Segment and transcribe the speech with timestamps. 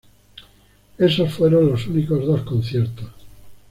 [0.97, 3.11] Esos fueron los únicos dos conciertos.